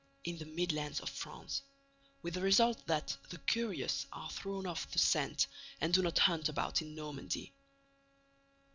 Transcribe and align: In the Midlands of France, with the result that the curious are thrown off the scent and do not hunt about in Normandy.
In 0.23 0.39
the 0.39 0.45
Midlands 0.47 0.99
of 0.99 1.09
France, 1.11 1.61
with 2.23 2.33
the 2.33 2.41
result 2.41 2.87
that 2.87 3.15
the 3.29 3.37
curious 3.37 4.07
are 4.11 4.31
thrown 4.31 4.65
off 4.65 4.89
the 4.89 4.97
scent 4.97 5.45
and 5.79 5.93
do 5.93 6.01
not 6.01 6.17
hunt 6.17 6.49
about 6.49 6.81
in 6.81 6.95
Normandy. 6.95 7.53